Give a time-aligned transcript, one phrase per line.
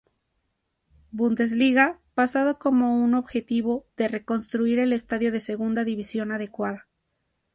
[1.11, 6.87] Bundesliga pasado como un objetivo de reconstruir el estadio de segunda división adecuada.